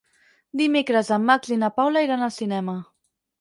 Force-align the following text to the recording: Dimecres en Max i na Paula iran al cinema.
Dimecres 0.61 1.11
en 1.17 1.27
Max 1.27 1.51
i 1.57 1.59
na 1.65 1.69
Paula 1.81 2.03
iran 2.07 2.29
al 2.29 2.33
cinema. 2.39 2.77